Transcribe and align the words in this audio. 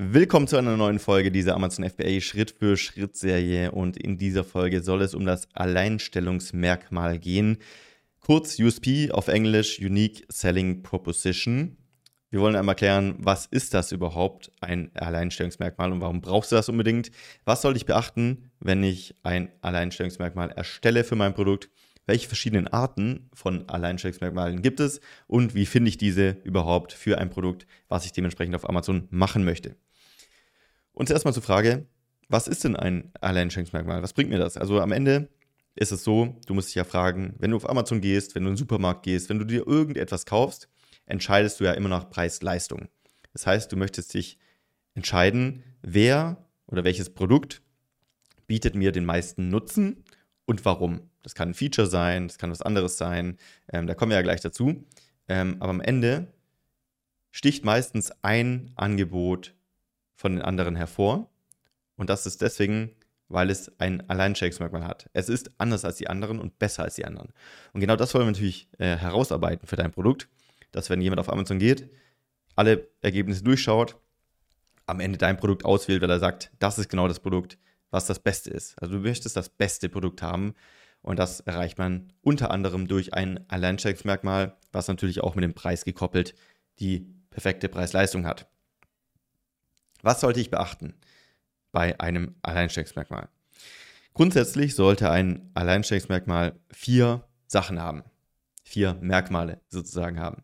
Willkommen 0.00 0.46
zu 0.46 0.56
einer 0.56 0.76
neuen 0.76 1.00
Folge 1.00 1.32
dieser 1.32 1.56
Amazon 1.56 1.84
FBA 1.84 2.20
Schritt 2.20 2.52
für 2.52 2.76
Schritt 2.76 3.16
Serie 3.16 3.72
und 3.72 3.96
in 3.96 4.16
dieser 4.16 4.44
Folge 4.44 4.80
soll 4.80 5.02
es 5.02 5.12
um 5.12 5.26
das 5.26 5.48
Alleinstellungsmerkmal 5.54 7.18
gehen. 7.18 7.58
Kurz 8.20 8.60
USP 8.60 9.10
auf 9.10 9.26
Englisch 9.26 9.80
Unique 9.80 10.24
Selling 10.28 10.84
Proposition. 10.84 11.78
Wir 12.30 12.38
wollen 12.38 12.54
einmal 12.54 12.76
klären, 12.76 13.16
was 13.18 13.46
ist 13.46 13.74
das 13.74 13.90
überhaupt, 13.90 14.52
ein 14.60 14.92
Alleinstellungsmerkmal 14.94 15.90
und 15.90 16.00
warum 16.00 16.20
brauchst 16.20 16.52
du 16.52 16.56
das 16.56 16.68
unbedingt? 16.68 17.10
Was 17.44 17.62
soll 17.62 17.76
ich 17.76 17.84
beachten, 17.84 18.52
wenn 18.60 18.84
ich 18.84 19.16
ein 19.24 19.50
Alleinstellungsmerkmal 19.62 20.52
erstelle 20.52 21.02
für 21.02 21.16
mein 21.16 21.34
Produkt? 21.34 21.70
Welche 22.06 22.28
verschiedenen 22.28 22.68
Arten 22.68 23.30
von 23.34 23.68
Alleinstellungsmerkmalen 23.68 24.62
gibt 24.62 24.78
es 24.78 25.00
und 25.26 25.56
wie 25.56 25.66
finde 25.66 25.88
ich 25.88 25.98
diese 25.98 26.36
überhaupt 26.44 26.92
für 26.92 27.18
ein 27.18 27.30
Produkt, 27.30 27.66
was 27.88 28.04
ich 28.06 28.12
dementsprechend 28.12 28.54
auf 28.54 28.68
Amazon 28.68 29.08
machen 29.10 29.44
möchte? 29.44 29.74
Und 30.98 31.06
zuerst 31.06 31.24
mal 31.24 31.32
zur 31.32 31.44
Frage, 31.44 31.86
was 32.28 32.48
ist 32.48 32.64
denn 32.64 32.74
ein 32.74 33.12
Alleinstellungsmerkmal? 33.20 34.02
Was 34.02 34.14
bringt 34.14 34.30
mir 34.30 34.38
das? 34.40 34.56
Also 34.56 34.80
am 34.80 34.90
Ende 34.90 35.28
ist 35.76 35.92
es 35.92 36.02
so, 36.02 36.40
du 36.46 36.54
musst 36.54 36.70
dich 36.70 36.74
ja 36.74 36.82
fragen, 36.82 37.36
wenn 37.38 37.52
du 37.52 37.56
auf 37.56 37.70
Amazon 37.70 38.00
gehst, 38.00 38.34
wenn 38.34 38.42
du 38.42 38.48
in 38.48 38.54
den 38.54 38.58
Supermarkt 38.58 39.04
gehst, 39.04 39.28
wenn 39.28 39.38
du 39.38 39.44
dir 39.44 39.64
irgendetwas 39.64 40.26
kaufst, 40.26 40.68
entscheidest 41.06 41.60
du 41.60 41.64
ja 41.64 41.72
immer 41.74 41.88
nach 41.88 42.10
Preis-Leistung. 42.10 42.88
Das 43.32 43.46
heißt, 43.46 43.70
du 43.70 43.76
möchtest 43.76 44.12
dich 44.12 44.40
entscheiden, 44.96 45.62
wer 45.82 46.44
oder 46.66 46.82
welches 46.82 47.10
Produkt 47.10 47.62
bietet 48.48 48.74
mir 48.74 48.90
den 48.90 49.04
meisten 49.04 49.50
Nutzen 49.50 50.02
und 50.46 50.64
warum. 50.64 51.02
Das 51.22 51.36
kann 51.36 51.50
ein 51.50 51.54
Feature 51.54 51.86
sein, 51.86 52.26
das 52.26 52.38
kann 52.38 52.50
was 52.50 52.60
anderes 52.60 52.98
sein, 52.98 53.36
ähm, 53.72 53.86
da 53.86 53.94
kommen 53.94 54.10
wir 54.10 54.16
ja 54.16 54.22
gleich 54.22 54.40
dazu. 54.40 54.84
Ähm, 55.28 55.58
aber 55.60 55.70
am 55.70 55.80
Ende 55.80 56.26
sticht 57.30 57.64
meistens 57.64 58.10
ein 58.22 58.72
Angebot 58.74 59.54
von 60.18 60.34
den 60.34 60.42
anderen 60.42 60.74
hervor. 60.74 61.30
Und 61.96 62.10
das 62.10 62.26
ist 62.26 62.42
deswegen, 62.42 62.90
weil 63.28 63.50
es 63.50 63.72
ein 63.78 64.08
Alleinstellungsmerkmal 64.10 64.84
hat. 64.84 65.08
Es 65.12 65.28
ist 65.28 65.52
anders 65.58 65.84
als 65.84 65.96
die 65.96 66.08
anderen 66.08 66.40
und 66.40 66.58
besser 66.58 66.82
als 66.82 66.96
die 66.96 67.04
anderen. 67.04 67.32
Und 67.72 67.80
genau 67.80 67.94
das 67.94 68.12
wollen 68.12 68.26
wir 68.26 68.32
natürlich 68.32 68.68
äh, 68.78 68.96
herausarbeiten 68.96 69.68
für 69.68 69.76
dein 69.76 69.92
Produkt, 69.92 70.28
dass 70.72 70.90
wenn 70.90 71.00
jemand 71.00 71.20
auf 71.20 71.32
Amazon 71.32 71.60
geht, 71.60 71.88
alle 72.56 72.88
Ergebnisse 73.00 73.44
durchschaut, 73.44 73.96
am 74.86 74.98
Ende 74.98 75.18
dein 75.18 75.36
Produkt 75.36 75.64
auswählt, 75.64 76.02
weil 76.02 76.10
er 76.10 76.18
sagt, 76.18 76.50
das 76.58 76.78
ist 76.78 76.88
genau 76.88 77.06
das 77.06 77.20
Produkt, 77.20 77.56
was 77.90 78.06
das 78.06 78.18
Beste 78.18 78.50
ist. 78.50 78.74
Also 78.82 78.94
du 78.94 79.00
möchtest 79.00 79.36
das 79.36 79.48
beste 79.48 79.88
Produkt 79.88 80.20
haben 80.20 80.54
und 81.00 81.20
das 81.20 81.40
erreicht 81.40 81.78
man 81.78 82.12
unter 82.22 82.50
anderem 82.50 82.88
durch 82.88 83.14
ein 83.14 83.48
Alleinstellungsmerkmal, 83.48 84.56
was 84.72 84.88
natürlich 84.88 85.20
auch 85.20 85.36
mit 85.36 85.44
dem 85.44 85.54
Preis 85.54 85.84
gekoppelt 85.84 86.34
die 86.80 87.06
perfekte 87.30 87.68
Preis-Leistung 87.68 88.26
hat. 88.26 88.48
Was 90.02 90.20
sollte 90.20 90.40
ich 90.40 90.50
beachten 90.50 90.94
bei 91.72 91.98
einem 92.00 92.36
Alleinstellungsmerkmal? 92.42 93.28
Grundsätzlich 94.14 94.74
sollte 94.74 95.10
ein 95.10 95.50
Alleinstellungsmerkmal 95.54 96.58
vier 96.72 97.24
Sachen 97.46 97.80
haben. 97.80 98.02
Vier 98.64 98.98
Merkmale 99.00 99.60
sozusagen 99.68 100.20
haben. 100.20 100.42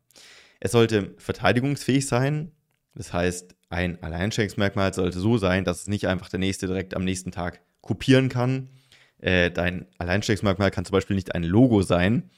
Es 0.60 0.72
sollte 0.72 1.14
verteidigungsfähig 1.19 2.06
sein. 2.06 2.52
Das 2.94 3.12
heißt, 3.12 3.55
ein 3.70 4.02
Alleinstellungsmerkmal 4.02 4.94
sollte 4.94 5.19
so 5.19 5.36
sein, 5.36 5.64
dass 5.64 5.82
es 5.82 5.88
nicht 5.88 6.06
einfach 6.06 6.28
der 6.28 6.38
nächste 6.38 6.66
direkt 6.66 6.94
am 6.94 7.05
nächsten 7.05 7.32
Tag 7.32 7.60
kopieren 7.80 8.28
kann. 8.28 8.70
Äh, 9.19 9.50
dein 9.50 9.86
Alleinstellungsmerkmal 9.98 10.70
kann 10.70 10.84
zum 10.84 10.92
Beispiel 10.92 11.16
nicht 11.16 11.34
ein 11.34 11.44
Logo 11.44 11.82
sein, 11.82 12.30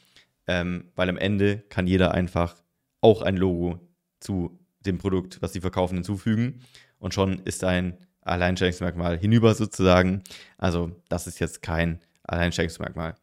ähm, 0.46 0.90
weil 0.94 1.08
am 1.08 1.18
Ende 1.18 1.58
kann 1.68 1.86
jeder 1.86 2.14
einfach 2.14 2.56
auch 3.00 3.22
ein 3.22 3.36
Logo 3.36 3.78
zu 4.20 4.58
dem 4.80 4.98
Produkt, 4.98 5.42
was 5.42 5.52
sie 5.52 5.60
verkaufen, 5.60 5.96
hinzufügen 5.96 6.62
und 6.98 7.14
schon 7.14 7.40
ist 7.40 7.64
ein 7.64 7.98
Alleinstellungsmerkmal 8.22 9.18
hinüber 9.18 9.54
sozusagen. 9.54 10.22
Also 10.58 10.90
das 11.08 11.26
ist 11.26 11.38
jetzt 11.38 11.62
kein 11.62 12.00
Alleinstellungsmerkmal. 12.24 13.14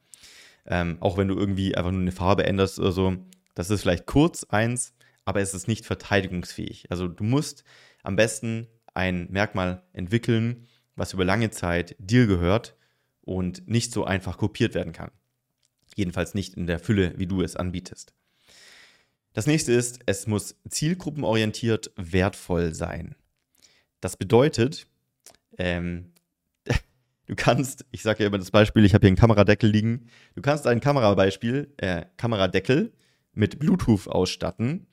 Ähm, 0.66 0.98
auch 1.02 1.18
wenn 1.18 1.28
du 1.28 1.36
irgendwie 1.36 1.76
einfach 1.76 1.92
nur 1.92 2.02
eine 2.02 2.12
Farbe 2.12 2.46
änderst 2.46 2.80
oder 2.80 2.92
so, 2.92 3.18
das 3.56 3.70
ist 3.70 3.82
vielleicht 3.82 4.06
kurz 4.06 4.46
eins, 4.46 4.94
aber 5.26 5.42
es 5.42 5.54
ist 5.54 5.68
nicht 5.68 5.86
verteidigungsfähig. 5.86 6.90
Also 6.90 7.08
du 7.08 7.24
musst 7.24 7.64
am 8.02 8.16
besten 8.16 8.68
ein 8.94 9.28
Merkmal 9.30 9.84
entwickeln, 9.94 10.68
was 10.96 11.14
über 11.14 11.26
lange 11.26 11.50
Zeit 11.50 11.96
dir 12.00 12.28
gehört 12.28 12.76
und 13.22 13.68
nicht 13.68 13.92
so 13.92 14.06
einfach 14.06 14.38
kopiert 14.38 14.74
werden 14.74 14.94
kann. 14.94 15.12
Jedenfalls 15.96 16.34
nicht 16.34 16.56
in 16.56 16.68
der 16.68 16.80
Fülle, 16.80 17.14
wie 17.18 17.28
du 17.28 17.42
es 17.42 17.56
anbietest. 17.56 18.14
Das 19.34 19.48
nächste 19.48 19.74
ist, 19.74 20.02
es 20.06 20.28
muss 20.28 20.56
zielgruppenorientiert 20.70 21.92
wertvoll 21.96 22.74
sein. 22.74 23.16
Das 24.04 24.18
bedeutet, 24.18 24.88
ähm, 25.58 26.12
du 27.26 27.36
kannst, 27.38 27.86
ich 27.92 28.02
sage 28.02 28.24
ja 28.24 28.28
immer 28.28 28.38
das 28.38 28.52
Beispiel, 28.52 28.84
ich 28.84 28.94
habe 28.94 29.04
hier 29.04 29.08
einen 29.08 29.16
Kameradeckel 29.16 29.70
liegen, 29.70 30.08
du 30.36 30.42
kannst 30.42 30.68
ein 30.68 30.82
Kamerabeispiel, 30.82 31.74
äh, 31.78 32.04
Kameradeckel 32.18 32.92
mit 33.32 33.60
Bluetooth 33.60 34.10
ausstatten. 34.10 34.88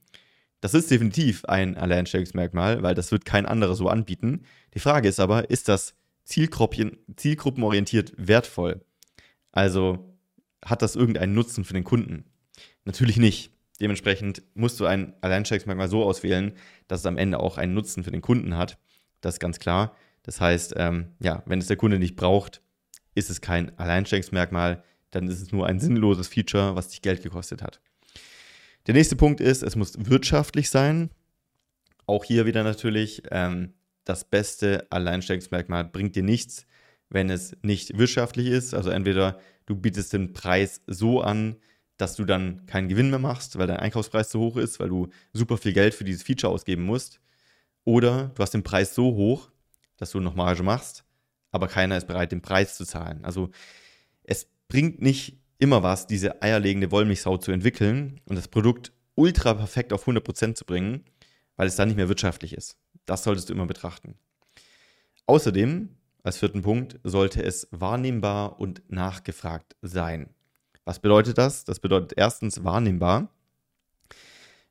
Das 0.60 0.74
ist 0.74 0.92
definitiv 0.92 1.44
ein 1.46 1.76
Alleinstellungsmerkmal, 1.76 2.84
weil 2.84 2.94
das 2.94 3.10
wird 3.10 3.24
kein 3.24 3.46
anderer 3.46 3.74
so 3.74 3.88
anbieten. 3.88 4.44
Die 4.74 4.78
Frage 4.78 5.08
ist 5.08 5.18
aber, 5.18 5.50
ist 5.50 5.66
das 5.68 5.96
zielgruppenorientiert 6.22 8.12
wertvoll? 8.16 8.80
Also 9.50 10.16
hat 10.64 10.82
das 10.82 10.94
irgendeinen 10.94 11.34
Nutzen 11.34 11.64
für 11.64 11.74
den 11.74 11.82
Kunden? 11.82 12.26
Natürlich 12.84 13.16
nicht. 13.16 13.50
Dementsprechend 13.80 14.42
musst 14.54 14.78
du 14.78 14.86
ein 14.86 15.14
Alleinstellungsmerkmal 15.20 15.88
so 15.88 16.04
auswählen, 16.04 16.52
dass 16.86 17.00
es 17.00 17.06
am 17.06 17.18
Ende 17.18 17.40
auch 17.40 17.58
einen 17.58 17.74
Nutzen 17.74 18.04
für 18.04 18.12
den 18.12 18.22
Kunden 18.22 18.56
hat. 18.56 18.78
Das 19.20 19.34
ist 19.34 19.40
ganz 19.40 19.58
klar. 19.58 19.96
Das 20.22 20.40
heißt, 20.40 20.74
ähm, 20.76 21.12
ja, 21.20 21.42
wenn 21.46 21.58
es 21.58 21.66
der 21.66 21.76
Kunde 21.76 21.98
nicht 21.98 22.16
braucht, 22.16 22.62
ist 23.14 23.30
es 23.30 23.40
kein 23.40 23.76
Alleinstellungsmerkmal, 23.78 24.82
dann 25.10 25.28
ist 25.28 25.40
es 25.40 25.52
nur 25.52 25.66
ein 25.66 25.80
sinnloses 25.80 26.28
Feature, 26.28 26.76
was 26.76 26.88
dich 26.88 27.02
Geld 27.02 27.22
gekostet 27.22 27.62
hat. 27.62 27.80
Der 28.86 28.94
nächste 28.94 29.16
Punkt 29.16 29.40
ist, 29.40 29.62
es 29.62 29.76
muss 29.76 29.94
wirtschaftlich 29.98 30.70
sein. 30.70 31.10
Auch 32.06 32.24
hier 32.24 32.46
wieder 32.46 32.62
natürlich, 32.62 33.22
ähm, 33.30 33.74
das 34.04 34.24
beste 34.24 34.86
Alleinstellungsmerkmal 34.90 35.84
bringt 35.84 36.16
dir 36.16 36.22
nichts, 36.22 36.66
wenn 37.08 37.30
es 37.30 37.56
nicht 37.62 37.98
wirtschaftlich 37.98 38.46
ist. 38.46 38.74
Also 38.74 38.90
entweder 38.90 39.38
du 39.66 39.76
bietest 39.76 40.12
den 40.12 40.32
Preis 40.32 40.80
so 40.86 41.20
an, 41.20 41.56
dass 41.96 42.16
du 42.16 42.24
dann 42.24 42.64
keinen 42.66 42.88
Gewinn 42.88 43.10
mehr 43.10 43.18
machst, 43.18 43.58
weil 43.58 43.66
dein 43.66 43.76
Einkaufspreis 43.76 44.30
zu 44.30 44.40
hoch 44.40 44.56
ist, 44.56 44.80
weil 44.80 44.88
du 44.88 45.08
super 45.32 45.58
viel 45.58 45.72
Geld 45.72 45.94
für 45.94 46.04
dieses 46.04 46.22
Feature 46.22 46.52
ausgeben 46.52 46.84
musst. 46.84 47.20
Oder 47.84 48.28
du 48.34 48.42
hast 48.42 48.54
den 48.54 48.62
Preis 48.62 48.94
so 48.94 49.14
hoch, 49.14 49.50
dass 49.96 50.10
du 50.10 50.20
noch 50.20 50.34
Marge 50.34 50.62
machst, 50.62 51.04
aber 51.50 51.68
keiner 51.68 51.96
ist 51.96 52.06
bereit, 52.06 52.32
den 52.32 52.42
Preis 52.42 52.76
zu 52.76 52.84
zahlen. 52.84 53.24
Also 53.24 53.50
es 54.24 54.46
bringt 54.68 55.02
nicht 55.02 55.38
immer 55.58 55.82
was, 55.82 56.06
diese 56.06 56.42
eierlegende 56.42 56.90
Wollmilchsau 56.90 57.36
zu 57.36 57.52
entwickeln 57.52 58.20
und 58.24 58.36
das 58.36 58.48
Produkt 58.48 58.92
ultra 59.14 59.54
perfekt 59.54 59.92
auf 59.92 60.06
100% 60.06 60.54
zu 60.54 60.64
bringen, 60.64 61.04
weil 61.56 61.68
es 61.68 61.76
dann 61.76 61.88
nicht 61.88 61.96
mehr 61.96 62.08
wirtschaftlich 62.08 62.54
ist. 62.54 62.78
Das 63.04 63.24
solltest 63.24 63.48
du 63.48 63.52
immer 63.52 63.66
betrachten. 63.66 64.14
Außerdem, 65.26 65.90
als 66.22 66.38
vierten 66.38 66.62
Punkt, 66.62 66.98
sollte 67.04 67.42
es 67.42 67.68
wahrnehmbar 67.70 68.58
und 68.58 68.82
nachgefragt 68.90 69.76
sein. 69.82 70.30
Was 70.84 70.98
bedeutet 70.98 71.38
das? 71.38 71.64
Das 71.64 71.80
bedeutet 71.80 72.14
erstens 72.16 72.64
wahrnehmbar. 72.64 73.28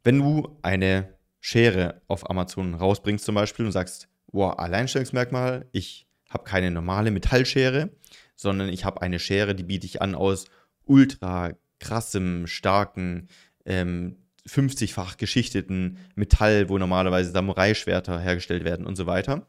Wenn 0.03 0.17
du 0.17 0.57
eine 0.63 1.13
Schere 1.39 2.01
auf 2.07 2.29
Amazon 2.29 2.73
rausbringst 2.75 3.25
zum 3.25 3.35
Beispiel 3.35 3.65
und 3.65 3.71
sagst, 3.71 4.07
wow, 4.31 4.57
Alleinstellungsmerkmal, 4.57 5.67
ich 5.71 6.07
habe 6.29 6.43
keine 6.43 6.71
normale 6.71 7.11
Metallschere, 7.11 7.89
sondern 8.35 8.69
ich 8.69 8.85
habe 8.85 9.01
eine 9.01 9.19
Schere, 9.19 9.55
die 9.55 9.63
biete 9.63 9.85
ich 9.85 10.01
an 10.01 10.15
aus 10.15 10.45
ultra 10.85 11.53
krassem, 11.79 12.47
starken, 12.47 13.29
ähm, 13.65 14.17
50-fach 14.47 15.17
geschichteten 15.17 15.97
Metall, 16.15 16.69
wo 16.69 16.77
normalerweise 16.77 17.31
Samurai-Schwerter 17.31 18.19
hergestellt 18.19 18.63
werden 18.63 18.85
und 18.85 18.95
so 18.95 19.05
weiter. 19.05 19.47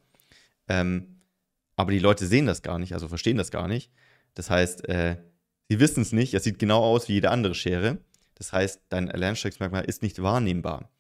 Ähm, 0.69 1.21
aber 1.77 1.93
die 1.93 1.99
Leute 1.99 2.27
sehen 2.27 2.47
das 2.47 2.63
gar 2.63 2.79
nicht, 2.79 2.93
also 2.93 3.09
verstehen 3.09 3.37
das 3.37 3.51
gar 3.51 3.67
nicht. 3.67 3.91
Das 4.35 4.51
heißt, 4.51 4.89
äh, 4.89 5.17
sie 5.69 5.81
wissen 5.81 6.03
es 6.03 6.13
nicht, 6.13 6.35
es 6.35 6.45
sieht 6.45 6.59
genau 6.59 6.83
aus 6.83 7.09
wie 7.09 7.15
jede 7.15 7.31
andere 7.31 7.55
Schere. 7.55 7.99
Das 8.35 8.53
heißt, 8.53 8.83
dein 8.89 9.11
Alleinstellungsmerkmal 9.11 9.85
ist 9.85 10.03
nicht 10.03 10.23
wahrnehmbar 10.23 10.91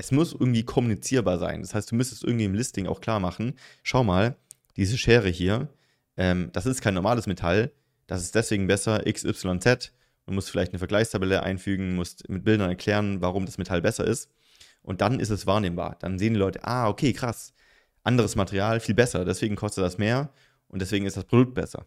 es 0.00 0.12
muss 0.12 0.32
irgendwie 0.32 0.64
kommunizierbar 0.64 1.38
sein. 1.38 1.60
Das 1.60 1.74
heißt, 1.74 1.90
du 1.90 1.94
müsstest 1.94 2.24
irgendwie 2.24 2.46
im 2.46 2.54
Listing 2.54 2.86
auch 2.86 3.02
klar 3.02 3.20
machen, 3.20 3.52
schau 3.82 4.02
mal, 4.02 4.34
diese 4.76 4.96
Schere 4.96 5.28
hier, 5.28 5.68
ähm, 6.16 6.48
das 6.54 6.64
ist 6.64 6.80
kein 6.80 6.94
normales 6.94 7.26
Metall, 7.26 7.70
das 8.06 8.22
ist 8.22 8.34
deswegen 8.34 8.66
besser 8.66 9.02
XYZ. 9.04 9.92
Du 10.24 10.32
musst 10.32 10.50
vielleicht 10.50 10.72
eine 10.72 10.78
Vergleichstabelle 10.78 11.42
einfügen, 11.42 11.96
musst 11.96 12.28
mit 12.30 12.44
Bildern 12.44 12.70
erklären, 12.70 13.20
warum 13.20 13.44
das 13.44 13.58
Metall 13.58 13.82
besser 13.82 14.06
ist. 14.06 14.30
Und 14.82 15.02
dann 15.02 15.20
ist 15.20 15.28
es 15.28 15.46
wahrnehmbar. 15.46 15.96
Dann 16.00 16.18
sehen 16.18 16.32
die 16.32 16.40
Leute, 16.40 16.64
ah, 16.64 16.88
okay, 16.88 17.12
krass, 17.12 17.52
anderes 18.02 18.36
Material, 18.36 18.80
viel 18.80 18.94
besser, 18.94 19.26
deswegen 19.26 19.54
kostet 19.54 19.84
das 19.84 19.98
mehr 19.98 20.32
und 20.68 20.80
deswegen 20.80 21.04
ist 21.04 21.18
das 21.18 21.24
Produkt 21.24 21.54
besser. 21.54 21.86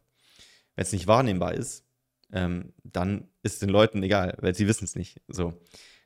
Wenn 0.76 0.84
es 0.84 0.92
nicht 0.92 1.08
wahrnehmbar 1.08 1.56
ist, 1.56 1.84
ähm, 2.32 2.74
dann 2.84 3.28
ist 3.42 3.54
es 3.54 3.60
den 3.60 3.70
Leuten 3.70 4.04
egal, 4.04 4.38
weil 4.40 4.54
sie 4.54 4.68
wissen 4.68 4.86
es 4.86 4.96
nicht. 4.96 5.20
So. 5.28 5.60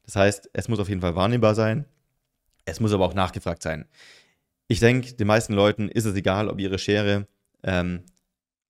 Das 0.06 0.16
heißt, 0.16 0.52
es 0.54 0.70
muss 0.70 0.80
auf 0.80 0.88
jeden 0.88 1.02
Fall 1.02 1.16
wahrnehmbar 1.16 1.54
sein. 1.54 1.86
Es 2.68 2.82
muss 2.82 2.92
aber 2.92 3.06
auch 3.06 3.14
nachgefragt 3.14 3.64
sein. 3.64 3.86
Ich 4.68 4.82
denke, 4.82 5.14
den 5.14 5.28
meisten 5.28 5.54
Leuten 5.54 5.88
ist 5.88 6.04
es 6.04 6.16
egal, 6.16 6.50
ob 6.50 6.60
ihre 6.60 6.78
Schere 6.78 7.26
ähm, 7.64 8.04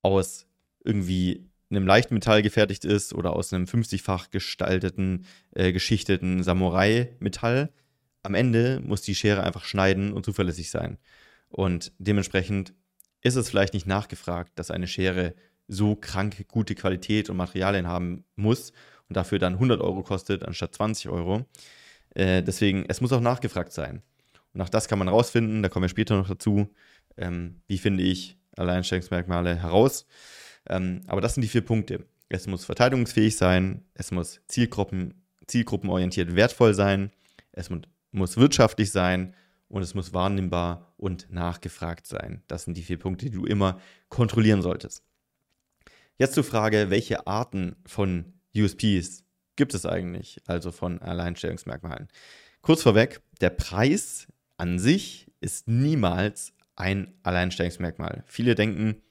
aus 0.03 0.45
irgendwie 0.85 1.49
einem 1.71 1.87
Leichtmetall 1.87 2.43
gefertigt 2.43 2.85
ist 2.85 3.13
oder 3.13 3.33
aus 3.33 3.51
einem 3.51 3.65
50-fach 3.65 4.29
gestalteten, 4.29 5.25
äh, 5.55 5.73
geschichteten 5.73 6.43
Samurai-Metall. 6.43 7.73
Am 8.21 8.35
Ende 8.35 8.81
muss 8.83 9.01
die 9.01 9.15
Schere 9.15 9.43
einfach 9.43 9.65
schneiden 9.65 10.13
und 10.13 10.23
zuverlässig 10.25 10.69
sein. 10.69 10.99
Und 11.49 11.91
dementsprechend 11.97 12.75
ist 13.21 13.35
es 13.35 13.49
vielleicht 13.49 13.73
nicht 13.73 13.87
nachgefragt, 13.87 14.51
dass 14.55 14.69
eine 14.69 14.87
Schere 14.87 15.33
so 15.67 15.95
krank 15.95 16.47
gute 16.47 16.75
Qualität 16.75 17.31
und 17.31 17.37
Materialien 17.37 17.87
haben 17.87 18.25
muss 18.35 18.73
und 19.09 19.17
dafür 19.17 19.39
dann 19.39 19.53
100 19.53 19.81
Euro 19.81 20.03
kostet 20.03 20.43
anstatt 20.43 20.75
20 20.75 21.09
Euro. 21.09 21.47
Äh, 22.17 22.41
deswegen, 22.41 22.83
es 22.87 22.99
muss 22.99 23.13
auch 23.13 23.21
nachgefragt 23.21 23.71
sein. 23.71 24.01
Und 24.53 24.61
auch 24.61 24.69
das 24.69 24.87
kann 24.87 24.97
man 24.97 25.07
rausfinden, 25.07 25.61
da 25.61 25.69
kommen 25.69 25.83
wir 25.83 25.89
später 25.89 26.17
noch 26.17 26.27
dazu. 26.27 26.67
Ähm, 27.15 27.61
wie 27.67 27.77
finde 27.77 28.03
ich 28.03 28.39
Alleinstellungsmerkmale 28.55 29.55
heraus? 29.61 30.07
Ähm, 30.67 31.01
aber 31.05 31.21
das 31.21 31.35
sind 31.35 31.43
die 31.43 31.47
vier 31.47 31.61
Punkte. 31.61 32.07
Es 32.27 32.47
muss 32.47 32.65
verteidigungsfähig 32.65 33.37
sein, 33.37 33.85
es 33.93 34.09
muss 34.09 34.41
Zielgruppen, 34.47 35.13
zielgruppenorientiert 35.45 36.35
wertvoll 36.35 36.73
sein, 36.73 37.11
es 37.51 37.69
muss 38.11 38.37
wirtschaftlich 38.37 38.91
sein 38.91 39.35
und 39.67 39.83
es 39.83 39.93
muss 39.93 40.11
wahrnehmbar 40.11 40.93
und 40.97 41.31
nachgefragt 41.31 42.07
sein. 42.07 42.41
Das 42.47 42.63
sind 42.63 42.75
die 42.77 42.81
vier 42.83 42.97
Punkte, 42.97 43.25
die 43.25 43.37
du 43.37 43.45
immer 43.45 43.79
kontrollieren 44.09 44.63
solltest. 44.63 45.03
Jetzt 46.17 46.33
zur 46.33 46.43
Frage, 46.43 46.89
welche 46.89 47.27
Arten 47.27 47.75
von 47.85 48.33
USPs 48.55 49.23
gibt 49.57 49.73
es 49.73 49.85
eigentlich, 49.85 50.39
also 50.45 50.71
von 50.71 51.01
Alleinstellungsmerkmalen? 51.01 52.07
Kurz 52.61 52.83
vorweg, 52.83 53.21
der 53.41 53.49
Preis 53.49 54.27
an 54.55 54.79
sich 54.79 55.27
ist 55.41 55.67
niemals 55.67 56.53
ein 56.75 57.13
Alleinstellungsmerkmal. 57.23 58.23
Viele 58.27 58.55
denken, 58.55 59.01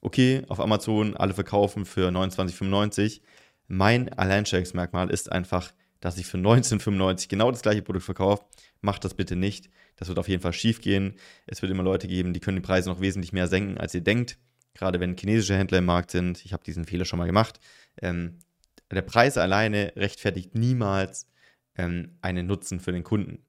okay, 0.00 0.42
auf 0.48 0.60
Amazon 0.60 1.16
alle 1.16 1.34
verkaufen 1.34 1.84
für 1.84 2.08
29,95. 2.08 3.20
Mein 3.68 4.12
Alleinstellungsmerkmal 4.12 5.10
ist 5.10 5.30
einfach, 5.30 5.72
dass 6.00 6.18
ich 6.18 6.26
für 6.26 6.38
19,95 6.38 7.28
genau 7.28 7.50
das 7.50 7.62
gleiche 7.62 7.82
Produkt 7.82 8.04
verkaufe. 8.04 8.44
Macht 8.80 9.04
das 9.04 9.14
bitte 9.14 9.34
nicht. 9.34 9.70
Das 9.96 10.08
wird 10.08 10.18
auf 10.18 10.28
jeden 10.28 10.42
Fall 10.42 10.52
schief 10.52 10.80
gehen. 10.80 11.16
Es 11.46 11.62
wird 11.62 11.72
immer 11.72 11.82
Leute 11.82 12.06
geben, 12.06 12.32
die 12.32 12.40
können 12.40 12.58
die 12.58 12.66
Preise 12.66 12.88
noch 12.88 13.00
wesentlich 13.00 13.32
mehr 13.32 13.48
senken, 13.48 13.78
als 13.78 13.94
ihr 13.94 14.02
denkt. 14.02 14.38
Gerade 14.74 15.00
wenn 15.00 15.16
chinesische 15.16 15.56
Händler 15.56 15.78
im 15.78 15.86
Markt 15.86 16.10
sind. 16.10 16.44
Ich 16.44 16.52
habe 16.52 16.62
diesen 16.62 16.84
Fehler 16.84 17.06
schon 17.06 17.18
mal 17.18 17.24
gemacht. 17.24 17.60
Ähm, 18.02 18.38
der 18.94 19.02
Preis 19.02 19.36
alleine 19.36 19.92
rechtfertigt 19.96 20.54
niemals 20.54 21.28
ähm, 21.76 22.16
einen 22.20 22.46
Nutzen 22.46 22.80
für 22.80 22.92
den 22.92 23.04
Kunden. 23.04 23.44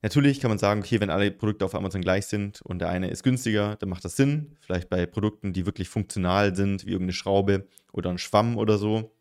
Natürlich 0.00 0.38
kann 0.38 0.50
man 0.50 0.58
sagen, 0.58 0.80
okay, 0.80 1.00
wenn 1.00 1.10
alle 1.10 1.30
Produkte 1.32 1.64
auf 1.64 1.74
Amazon 1.74 2.02
gleich 2.02 2.26
sind 2.26 2.62
und 2.62 2.78
der 2.78 2.88
eine 2.88 3.10
ist 3.10 3.24
günstiger, 3.24 3.76
dann 3.76 3.88
macht 3.88 4.04
das 4.04 4.16
Sinn. 4.16 4.56
Vielleicht 4.60 4.88
bei 4.88 5.06
Produkten, 5.06 5.52
die 5.52 5.66
wirklich 5.66 5.88
funktional 5.88 6.54
sind, 6.54 6.86
wie 6.86 6.90
irgendeine 6.90 7.14
Schraube 7.14 7.66
oder 7.92 8.10
ein 8.10 8.18
Schwamm 8.18 8.58
oder 8.58 8.78
so. 8.78 9.12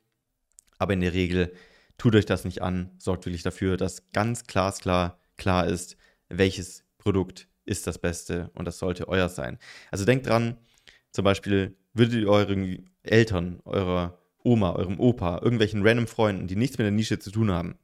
Aber 0.78 0.94
in 0.94 1.02
der 1.02 1.14
Regel 1.14 1.52
tut 1.98 2.16
euch 2.16 2.26
das 2.26 2.46
nicht 2.46 2.62
an, 2.62 2.92
sorgt 3.00 3.26
wirklich 3.26 3.42
dafür, 3.42 3.76
dass 3.78 4.12
ganz 4.12 4.44
glasklar 4.44 5.20
klar 5.36 5.66
ist, 5.66 5.98
welches 6.30 6.84
Produkt 7.00 7.48
ist 7.66 7.88
das 7.88 7.98
Beste 7.98 8.52
und 8.54 8.66
das 8.66 8.78
sollte 8.78 9.08
euer 9.08 9.30
sein. 9.30 9.58
Also 9.90 10.06
denkt 10.06 10.28
dran, 10.28 10.58
zum 11.12 11.26
Beispiel 11.26 11.76
würdet 11.94 12.22
ihr 12.22 12.30
euren 12.30 12.90
Eltern, 13.02 13.62
eurer 13.66 14.17
Oma, 14.48 14.74
eurem 14.74 15.00
Opa, 15.00 15.40
irgendwelchen 15.42 15.86
random 15.86 16.08
Freunden, 16.08 16.48
die 16.48 16.56
nichts 16.56 16.78
mit 16.78 16.86
der 16.86 16.92
Nische 16.92 17.20
zu 17.20 17.32
tun 17.32 17.52
haben, 17.52 17.76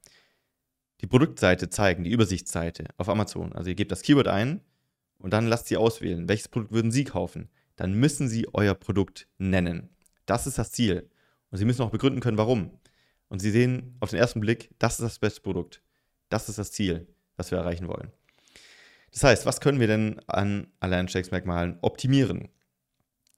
die 1.02 1.06
Produktseite 1.06 1.68
zeigen, 1.68 2.04
die 2.04 2.10
Übersichtsseite 2.10 2.86
auf 2.96 3.10
Amazon. 3.10 3.52
Also 3.52 3.68
ihr 3.68 3.74
gebt 3.74 3.92
das 3.92 4.00
Keyword 4.00 4.28
ein 4.28 4.62
und 5.18 5.32
dann 5.32 5.46
lasst 5.46 5.66
sie 5.66 5.76
auswählen, 5.76 6.28
welches 6.28 6.48
Produkt 6.48 6.72
würden 6.72 6.90
sie 6.90 7.04
kaufen. 7.04 7.50
Dann 7.76 7.92
müssen 7.92 8.28
sie 8.28 8.46
euer 8.54 8.74
Produkt 8.74 9.26
nennen. 9.36 9.90
Das 10.24 10.46
ist 10.46 10.56
das 10.56 10.72
Ziel. 10.72 11.10
Und 11.50 11.58
sie 11.58 11.66
müssen 11.66 11.82
auch 11.82 11.90
begründen 11.90 12.20
können, 12.20 12.38
warum. 12.38 12.70
Und 13.28 13.40
sie 13.40 13.50
sehen 13.50 13.96
auf 14.00 14.10
den 14.10 14.18
ersten 14.18 14.40
Blick, 14.40 14.70
das 14.78 14.94
ist 14.94 15.02
das 15.02 15.18
beste 15.18 15.42
Produkt. 15.42 15.82
Das 16.30 16.48
ist 16.48 16.58
das 16.58 16.72
Ziel, 16.72 17.06
was 17.36 17.50
wir 17.50 17.58
erreichen 17.58 17.88
wollen. 17.88 18.10
Das 19.12 19.24
heißt, 19.24 19.44
was 19.44 19.60
können 19.60 19.80
wir 19.80 19.86
denn 19.86 20.20
an 20.26 20.68
Alleinstellungsmerkmalen 20.80 21.78
optimieren? 21.82 22.48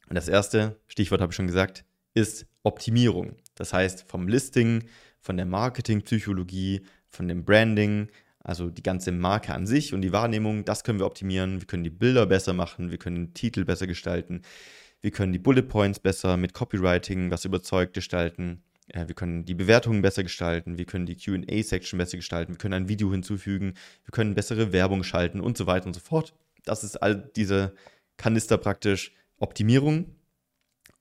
Und 0.08 0.14
das 0.14 0.28
erste, 0.28 0.78
Stichwort 0.86 1.20
habe 1.20 1.32
ich 1.32 1.36
schon 1.36 1.48
gesagt, 1.48 1.84
ist 2.16 2.46
Optimierung. 2.62 3.36
Das 3.54 3.72
heißt, 3.72 4.08
vom 4.08 4.26
Listing, 4.26 4.84
von 5.20 5.36
der 5.36 5.46
Marketingpsychologie, 5.46 6.80
von 7.08 7.28
dem 7.28 7.44
Branding, 7.44 8.08
also 8.40 8.70
die 8.70 8.82
ganze 8.82 9.12
Marke 9.12 9.52
an 9.52 9.66
sich 9.66 9.92
und 9.92 10.00
die 10.00 10.12
Wahrnehmung, 10.12 10.64
das 10.64 10.82
können 10.82 10.98
wir 10.98 11.06
optimieren. 11.06 11.60
Wir 11.60 11.66
können 11.66 11.84
die 11.84 11.90
Bilder 11.90 12.26
besser 12.26 12.54
machen, 12.54 12.90
wir 12.90 12.98
können 12.98 13.16
den 13.16 13.34
Titel 13.34 13.64
besser 13.64 13.86
gestalten, 13.86 14.42
wir 15.02 15.10
können 15.10 15.32
die 15.32 15.38
Bullet 15.38 15.62
Points 15.62 16.00
besser 16.00 16.36
mit 16.38 16.54
Copywriting, 16.54 17.30
was 17.30 17.44
überzeugt 17.44 17.92
gestalten. 17.92 18.62
wir 18.94 19.14
können 19.14 19.44
die 19.44 19.54
Bewertungen 19.54 20.00
besser 20.00 20.22
gestalten, 20.22 20.78
wir 20.78 20.86
können 20.86 21.06
die 21.06 21.16
QA-Section 21.16 21.98
besser 21.98 22.16
gestalten, 22.16 22.54
wir 22.54 22.58
können 22.58 22.74
ein 22.74 22.88
Video 22.88 23.10
hinzufügen, 23.10 23.74
wir 24.04 24.12
können 24.12 24.34
bessere 24.34 24.72
Werbung 24.72 25.02
schalten 25.02 25.40
und 25.40 25.58
so 25.58 25.66
weiter 25.66 25.86
und 25.86 25.94
so 25.94 26.00
fort. 26.00 26.34
Das 26.64 26.82
ist 26.82 26.96
all 27.02 27.30
diese 27.36 27.74
Kanister 28.16 28.56
praktisch 28.56 29.12
Optimierung. 29.38 30.16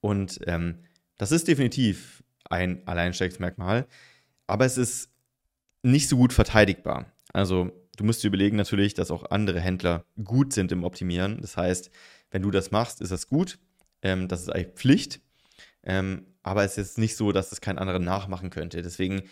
Und 0.02 0.40
ähm, 0.46 0.80
das 1.18 1.32
ist 1.32 1.48
definitiv 1.48 2.24
ein 2.50 2.86
Alleinstellungsmerkmal, 2.88 3.88
aber 4.48 4.66
es 4.66 4.78
ist 4.78 5.10
nicht 5.84 6.10
so 6.10 6.18
gut 6.18 6.34
verteidigbar. 6.34 7.12
Also 7.34 7.72
du 7.98 8.04
musst 8.04 8.24
dir 8.24 8.28
überlegen 8.28 8.58
natürlich, 8.58 8.94
dass 8.94 9.12
auch 9.12 9.30
andere 9.32 9.60
Händler 9.60 10.06
gut 10.24 10.54
sind 10.54 10.72
im 10.72 10.84
Optimieren. 10.84 11.40
Das 11.42 11.58
heißt, 11.58 11.92
wenn 12.32 12.42
du 12.42 12.52
das 12.52 12.72
machst, 12.72 13.02
ist 13.02 13.12
das 13.12 13.28
gut. 13.28 13.60
Ähm, 14.02 14.28
das 14.28 14.42
ist 14.42 14.50
eigentlich 14.50 14.76
Pflicht. 14.76 15.22
Ähm, 15.84 16.26
aber 16.44 16.64
es 16.64 16.78
ist 16.78 16.98
nicht 16.98 17.16
so, 17.16 17.32
dass 17.32 17.52
es 17.52 17.62
kein 17.62 17.78
anderer 17.78 18.00
nachmachen 18.00 18.50
könnte. 18.50 18.82
Deswegen, 18.82 19.24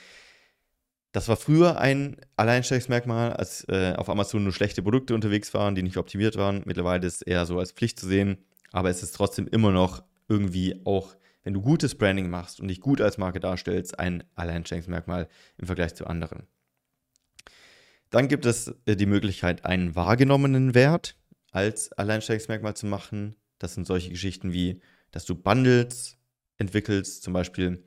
das 1.11 1.27
war 1.27 1.35
früher 1.35 1.79
ein 1.79 2.17
Alleinstellungsmerkmal, 2.37 3.33
als 3.33 3.67
äh, 3.69 3.93
auf 3.97 4.09
Amazon 4.09 4.43
nur 4.43 4.53
schlechte 4.53 4.81
Produkte 4.81 5.13
unterwegs 5.13 5.53
waren, 5.53 5.75
die 5.75 5.83
nicht 5.83 5.97
optimiert 5.97 6.37
waren. 6.37 6.63
Mittlerweile 6.65 7.05
ist 7.05 7.15
es 7.15 7.21
eher 7.21 7.45
so 7.45 7.59
als 7.59 7.71
Pflicht 7.71 7.99
zu 7.99 8.07
sehen. 8.07 8.37
Aber 8.71 8.89
es 8.89 9.03
ist 9.03 9.15
trotzdem 9.15 9.47
immer 9.47 9.71
noch 9.71 10.03
irgendwie 10.27 10.81
auch, 10.85 11.15
wenn 11.43 11.53
du 11.53 11.61
gutes 11.61 11.95
Branding 11.95 12.29
machst 12.29 12.59
und 12.59 12.67
dich 12.67 12.79
gut 12.79 13.01
als 13.01 13.17
Marke 13.17 13.39
darstellst, 13.39 13.99
ein 13.99 14.23
Alleinstellungsmerkmal 14.35 15.27
im 15.57 15.67
Vergleich 15.67 15.93
zu 15.95 16.07
anderen. 16.07 16.47
Dann 18.09 18.27
gibt 18.27 18.45
es 18.45 18.73
äh, 18.85 18.95
die 18.95 19.05
Möglichkeit, 19.05 19.65
einen 19.65 19.95
wahrgenommenen 19.95 20.75
Wert 20.75 21.15
als 21.51 21.91
Alleinstellungsmerkmal 21.93 22.75
zu 22.75 22.85
machen. 22.85 23.35
Das 23.59 23.73
sind 23.73 23.87
solche 23.87 24.09
Geschichten 24.09 24.53
wie, 24.53 24.81
dass 25.11 25.25
du 25.25 25.35
Bundles 25.35 26.17
entwickelst. 26.57 27.23
Zum 27.23 27.33
Beispiel, 27.33 27.83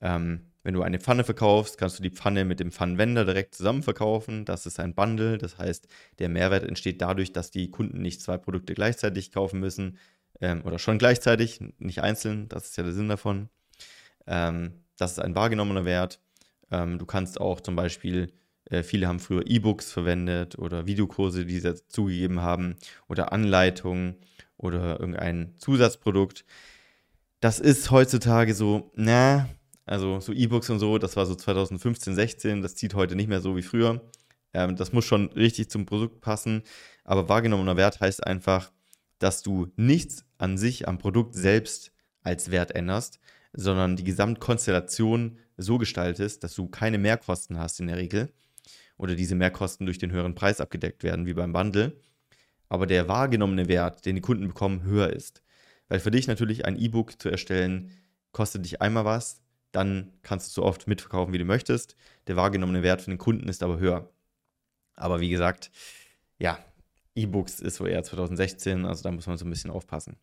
ähm, 0.00 0.52
wenn 0.62 0.74
du 0.74 0.82
eine 0.82 0.98
Pfanne 0.98 1.24
verkaufst, 1.24 1.78
kannst 1.78 1.98
du 1.98 2.02
die 2.02 2.10
Pfanne 2.10 2.44
mit 2.44 2.60
dem 2.60 2.72
Pfannenwender 2.72 3.24
direkt 3.24 3.54
zusammen 3.54 3.82
verkaufen. 3.82 4.44
Das 4.44 4.66
ist 4.66 4.80
ein 4.80 4.94
Bundle. 4.94 5.38
Das 5.38 5.58
heißt, 5.58 5.86
der 6.18 6.28
Mehrwert 6.28 6.64
entsteht 6.64 7.00
dadurch, 7.00 7.32
dass 7.32 7.50
die 7.50 7.70
Kunden 7.70 8.02
nicht 8.02 8.20
zwei 8.20 8.36
Produkte 8.36 8.74
gleichzeitig 8.74 9.32
kaufen 9.32 9.60
müssen 9.60 9.98
ähm, 10.40 10.62
oder 10.64 10.78
schon 10.78 10.98
gleichzeitig, 10.98 11.60
nicht 11.78 12.02
einzeln. 12.02 12.48
Das 12.48 12.66
ist 12.66 12.76
ja 12.76 12.84
der 12.84 12.92
Sinn 12.92 13.08
davon. 13.08 13.48
Ähm, 14.26 14.84
das 14.96 15.12
ist 15.12 15.18
ein 15.20 15.34
wahrgenommener 15.34 15.84
Wert. 15.84 16.20
Ähm, 16.70 16.98
du 16.98 17.06
kannst 17.06 17.40
auch 17.40 17.60
zum 17.60 17.76
Beispiel 17.76 18.32
äh, 18.70 18.82
viele 18.82 19.08
haben 19.08 19.20
früher 19.20 19.46
E-Books 19.46 19.92
verwendet 19.92 20.58
oder 20.58 20.86
Videokurse, 20.86 21.46
die 21.46 21.60
sie 21.60 21.74
zugegeben 21.88 22.42
haben 22.42 22.76
oder 23.08 23.32
Anleitungen 23.32 24.16
oder 24.56 25.00
irgendein 25.00 25.54
Zusatzprodukt. 25.58 26.44
Das 27.40 27.60
ist 27.60 27.90
heutzutage 27.90 28.54
so, 28.54 28.90
na, 28.94 29.48
also 29.86 30.20
so 30.20 30.32
E-Books 30.32 30.70
und 30.70 30.80
so, 30.80 30.98
das 30.98 31.16
war 31.16 31.24
so 31.24 31.34
2015, 31.34 32.14
16, 32.14 32.62
das 32.62 32.74
zieht 32.74 32.94
heute 32.94 33.16
nicht 33.16 33.28
mehr 33.28 33.40
so 33.40 33.56
wie 33.56 33.62
früher. 33.62 34.02
Ähm, 34.52 34.76
das 34.76 34.92
muss 34.92 35.04
schon 35.04 35.28
richtig 35.30 35.70
zum 35.70 35.86
Produkt 35.86 36.20
passen. 36.20 36.62
Aber 37.04 37.28
wahrgenommener 37.28 37.76
Wert 37.76 38.00
heißt 38.00 38.26
einfach, 38.26 38.70
dass 39.18 39.42
du 39.42 39.72
nichts 39.76 40.24
an 40.38 40.58
sich 40.58 40.88
am 40.88 40.98
Produkt 40.98 41.34
selbst 41.34 41.92
als 42.22 42.50
Wert 42.50 42.74
änderst, 42.74 43.20
sondern 43.52 43.96
die 43.96 44.04
Gesamtkonstellation 44.04 45.38
so 45.56 45.78
gestaltest, 45.78 46.44
dass 46.44 46.54
du 46.54 46.68
keine 46.68 46.98
Mehrkosten 46.98 47.58
hast 47.58 47.80
in 47.80 47.88
der 47.88 47.96
Regel 47.96 48.32
oder 48.96 49.14
diese 49.14 49.34
Mehrkosten 49.34 49.86
durch 49.86 49.98
den 49.98 50.12
höheren 50.12 50.34
Preis 50.34 50.60
abgedeckt 50.60 51.02
werden, 51.02 51.26
wie 51.26 51.34
beim 51.34 51.52
Bundle, 51.52 52.00
aber 52.68 52.86
der 52.86 53.08
wahrgenommene 53.08 53.68
Wert, 53.68 54.04
den 54.04 54.16
die 54.16 54.20
Kunden 54.20 54.48
bekommen, 54.48 54.82
höher 54.82 55.10
ist. 55.10 55.42
Weil 55.88 56.00
für 56.00 56.10
dich 56.10 56.26
natürlich 56.26 56.66
ein 56.66 56.78
E-Book 56.78 57.20
zu 57.20 57.30
erstellen, 57.30 57.90
kostet 58.32 58.64
dich 58.64 58.82
einmal 58.82 59.04
was, 59.04 59.40
dann 59.72 60.12
kannst 60.22 60.48
du 60.48 60.60
so 60.60 60.64
oft 60.64 60.86
mitverkaufen, 60.86 61.32
wie 61.32 61.38
du 61.38 61.44
möchtest. 61.44 61.96
Der 62.26 62.36
wahrgenommene 62.36 62.82
Wert 62.82 63.02
für 63.02 63.10
den 63.10 63.18
Kunden 63.18 63.48
ist 63.48 63.62
aber 63.62 63.78
höher. 63.78 64.10
Aber 64.96 65.20
wie 65.20 65.30
gesagt, 65.30 65.70
ja, 66.38 66.58
E-Books 67.14 67.60
ist 67.60 67.76
so 67.76 67.86
eher 67.86 68.02
2016, 68.02 68.84
also 68.84 69.02
da 69.02 69.10
muss 69.10 69.26
man 69.26 69.38
so 69.38 69.44
ein 69.44 69.50
bisschen 69.50 69.70
aufpassen. 69.70 70.16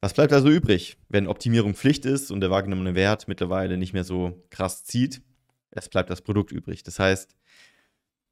Was 0.00 0.14
bleibt 0.14 0.32
also 0.32 0.48
übrig, 0.48 0.96
wenn 1.08 1.28
Optimierung 1.28 1.74
Pflicht 1.74 2.04
ist 2.04 2.32
und 2.32 2.40
der 2.40 2.50
wahrgenommene 2.50 2.96
Wert 2.96 3.28
mittlerweile 3.28 3.76
nicht 3.76 3.92
mehr 3.92 4.02
so 4.02 4.44
krass 4.50 4.84
zieht? 4.84 5.22
Es 5.70 5.88
bleibt 5.88 6.10
das 6.10 6.22
Produkt 6.22 6.50
übrig. 6.50 6.82
Das 6.82 6.98
heißt, 6.98 7.36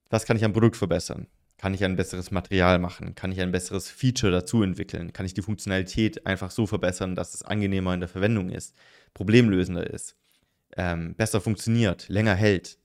was 0.09 0.25
kann 0.26 0.37
ich 0.37 0.45
am 0.45 0.52
Produkt 0.52 0.76
verbessern? 0.76 1.29
Kann 1.59 1.73
ich 1.73 1.85
ein 1.85 1.95
besseres 1.95 2.33
Material 2.33 2.81
machen? 2.81 3.14
Kann 3.14 3.31
ich 3.31 3.40
ein 3.40 3.52
besseres 3.52 3.88
Feature 3.88 4.33
dazu 4.33 4.64
entwickeln? 4.64 5.12
Kann 5.12 5.26
ich 5.26 5.35
die 5.35 5.43
Funktionalität 5.43 6.26
einfach 6.26 6.50
so 6.50 6.67
verbessern, 6.67 7.14
dass 7.14 7.35
es 7.35 7.43
angenehmer 7.43 7.95
in 7.95 8.00
der 8.00 8.09
Verwendung 8.09 8.50
ist, 8.50 8.75
problemlösender 9.14 9.88
ist, 9.88 10.17
ähm, 10.76 11.14
besser 11.14 11.40
funktioniert, 11.40 12.09
länger 12.09 12.35
hält? 12.35 12.79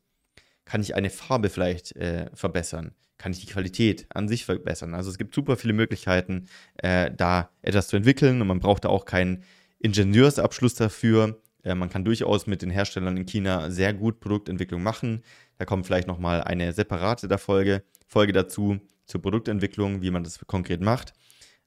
Kann 0.65 0.81
ich 0.81 0.95
eine 0.95 1.09
Farbe 1.09 1.49
vielleicht 1.49 1.95
äh, 1.95 2.29
verbessern? 2.33 2.93
Kann 3.17 3.31
ich 3.31 3.39
die 3.39 3.51
Qualität 3.51 4.07
an 4.09 4.27
sich 4.27 4.45
verbessern? 4.45 4.93
Also 4.93 5.09
es 5.09 5.17
gibt 5.17 5.33
super 5.33 5.55
viele 5.55 5.73
Möglichkeiten, 5.73 6.47
äh, 6.77 7.11
da 7.15 7.49
etwas 7.61 7.87
zu 7.87 7.95
entwickeln 7.95 8.41
und 8.41 8.47
man 8.47 8.59
braucht 8.59 8.85
da 8.85 8.89
auch 8.89 9.05
keinen 9.05 9.43
Ingenieursabschluss 9.79 10.75
dafür. 10.75 11.39
Äh, 11.63 11.75
man 11.75 11.89
kann 11.89 12.03
durchaus 12.03 12.47
mit 12.47 12.61
den 12.61 12.71
Herstellern 12.71 13.15
in 13.15 13.25
China 13.25 13.69
sehr 13.69 13.93
gut 13.93 14.19
Produktentwicklung 14.19 14.83
machen. 14.83 15.23
Da 15.57 15.65
kommt 15.65 15.85
vielleicht 15.85 16.07
nochmal 16.07 16.41
eine 16.41 16.73
separate 16.73 17.27
der 17.27 17.37
Folge, 17.37 17.83
Folge 18.07 18.33
dazu 18.33 18.79
zur 19.05 19.21
Produktentwicklung, 19.21 20.01
wie 20.01 20.11
man 20.11 20.23
das 20.23 20.39
konkret 20.47 20.81
macht. 20.81 21.13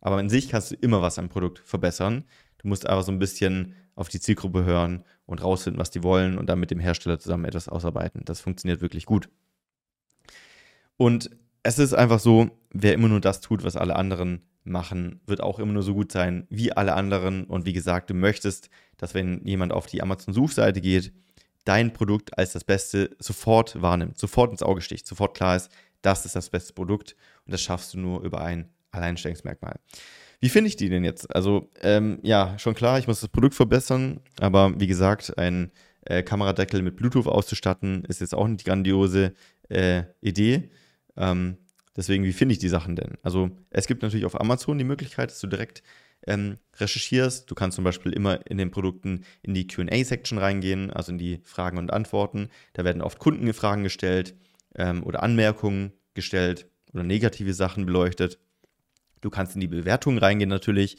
Aber 0.01 0.17
an 0.17 0.29
sich 0.29 0.49
kannst 0.49 0.71
du 0.71 0.75
immer 0.77 1.03
was 1.03 1.19
am 1.19 1.29
Produkt 1.29 1.61
verbessern. 1.61 2.25
Du 2.59 2.69
musst 2.69 2.87
aber 2.87 3.03
so 3.03 3.13
ein 3.13 3.19
bisschen 3.19 3.75
auf 3.95 4.09
die 4.09 4.21
Zielgruppe 4.21 4.65
hören 4.65 5.05
und 5.27 5.43
rausfinden, 5.43 5.81
was 5.81 5.91
die 5.91 6.03
wollen 6.03 6.39
und 6.39 6.47
dann 6.47 6.61
mit 6.61 6.71
dem 6.71 6.79
Hersteller 6.79 7.19
zusammen 7.19 7.45
etwas 7.45 7.69
ausarbeiten. 7.69 8.23
Das 8.25 8.41
funktioniert 8.41 8.81
wirklich 8.81 9.07
gut. 9.07 9.29
Und 10.97 11.31
es 11.63 11.79
ist 11.79 11.95
einfach 11.95 12.21
so, 12.21 12.51
wer 12.71 12.95
immer 12.95 13.09
nur 13.09 13.21
das 13.21 13.41
tut, 13.41 13.65
was 13.65 13.77
alle 13.77 13.97
anderen 13.97 14.43
machen, 14.65 15.21
wird 15.27 15.41
auch 15.41 15.59
immer 15.59 15.73
nur 15.73 15.83
so 15.83 15.95
gut 15.95 16.13
sein 16.13 16.47
wie 16.51 16.73
alle 16.73 16.95
anderen. 16.95 17.45
Und 17.45 17.67
wie 17.67 17.73
gesagt, 17.73 18.11
du 18.11 18.15
möchtest, 18.15 18.71
dass 18.97 19.15
wenn 19.15 19.45
jemand 19.45 19.73
auf 19.73 19.87
die 19.87 20.03
Amazon-Suchseite 20.03 20.81
geht, 20.81 21.13
dein 21.65 21.93
Produkt 21.93 22.39
als 22.39 22.53
das 22.53 22.65
Beste 22.65 23.17
sofort 23.19 23.81
wahrnimmt, 23.81 24.19
sofort 24.19 24.53
ins 24.53 24.63
Auge 24.63 24.81
sticht, 24.81 25.07
sofort 25.07 25.37
klar 25.37 25.57
ist, 25.57 25.71
das 26.03 26.25
ist 26.25 26.37
das 26.37 26.51
beste 26.51 26.73
Produkt 26.73 27.17
und 27.45 27.53
das 27.53 27.61
schaffst 27.61 27.95
du 27.95 27.99
nur 27.99 28.23
über 28.23 28.41
ein 28.41 28.69
Alleinstellungsmerkmal. 28.91 29.79
Wie 30.41 30.49
finde 30.49 30.69
ich 30.69 30.77
die 30.77 30.89
denn 30.89 31.05
jetzt? 31.05 31.35
Also, 31.35 31.69
ähm, 31.81 32.21
ja, 32.23 32.57
schon 32.59 32.75
klar, 32.75 32.99
ich 32.99 33.09
muss 33.09 33.21
das 33.21 33.29
Produkt 33.29 33.55
verbessern, 33.55 34.21
aber 34.39 34.79
wie 34.79 34.87
gesagt, 34.87 35.37
ein 35.37 35.73
äh, 36.05 36.23
Kameradeckel 36.23 36.83
mit 36.83 36.97
Bluetooth 36.97 37.27
auszustatten, 37.27 38.05
ist 38.05 38.21
jetzt 38.21 38.35
auch 38.35 38.47
nicht 38.47 38.61
die 38.61 38.65
grandiose 38.65 39.35
äh, 39.69 40.05
Idee. 40.21 40.71
Ähm, 41.17 41.59
deswegen, 41.97 42.23
wie 42.25 42.33
finde 42.33 42.53
ich 42.53 42.61
die 42.61 42.69
Sachen 42.69 42.95
denn? 42.95 43.19
Also, 43.23 43.51
es 43.71 43.89
gibt 43.89 44.03
natürlich 44.03 44.27
auf 44.27 44.41
Amazon 44.41 44.79
die 44.79 44.85
Möglichkeit, 44.85 45.31
dass 45.31 45.41
du 45.41 45.49
direkt 45.49 45.83
ähm, 46.27 46.59
recherchierst. 46.77 47.51
Du 47.51 47.55
kannst 47.55 47.75
zum 47.77 47.85
Beispiel 47.85 48.13
immer 48.13 48.47
in 48.47 48.59
den 48.59 48.71
Produkten 48.71 49.25
in 49.43 49.55
die 49.55 49.67
QA-Section 49.67 50.39
reingehen, 50.39 50.91
also 50.91 51.13
in 51.13 51.19
die 51.19 51.41
Fragen 51.45 51.79
und 51.79 51.93
Antworten. 51.93 52.49
Da 52.75 52.85
werden 52.85 53.03
oft 53.03 53.19
Kundenfragen 53.19 53.83
gestellt 53.83 54.37
ähm, 54.77 55.03
oder 55.03 55.23
Anmerkungen 55.23 55.93
gestellt 56.15 56.69
oder 56.93 57.03
negative 57.03 57.55
Sachen 57.55 57.87
beleuchtet. 57.87 58.39
Du 59.21 59.31
kannst 59.31 59.55
in 59.55 59.61
die 59.61 59.69
Bewertungen 59.69 60.19
reingehen 60.19 60.51
natürlich. 60.51 60.97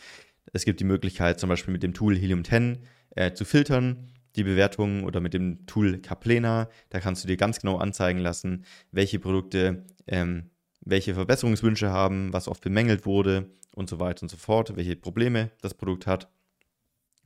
Es 0.53 0.65
gibt 0.65 0.79
die 0.79 0.85
Möglichkeit, 0.85 1.39
zum 1.39 1.49
Beispiel 1.49 1.71
mit 1.71 1.83
dem 1.83 1.93
Tool 1.93 2.15
Helium 2.15 2.43
10 2.43 2.79
äh, 3.15 3.33
zu 3.33 3.45
filtern, 3.45 4.11
die 4.35 4.43
Bewertungen 4.43 5.03
oder 5.03 5.19
mit 5.19 5.33
dem 5.33 5.65
Tool 5.65 5.99
Caplena. 5.99 6.69
Da 6.89 6.99
kannst 6.99 7.23
du 7.23 7.27
dir 7.27 7.37
ganz 7.37 7.59
genau 7.59 7.77
anzeigen 7.77 8.19
lassen, 8.19 8.65
welche 8.91 9.19
Produkte 9.19 9.85
ähm, 10.07 10.49
welche 10.81 11.13
Verbesserungswünsche 11.13 11.89
haben, 11.89 12.33
was 12.33 12.47
oft 12.47 12.61
bemängelt 12.61 13.05
wurde 13.05 13.49
und 13.75 13.89
so 13.89 13.99
weiter 13.99 14.23
und 14.23 14.29
so 14.29 14.37
fort, 14.37 14.75
welche 14.75 14.95
Probleme 14.95 15.51
das 15.61 15.73
Produkt 15.73 16.07
hat 16.07 16.29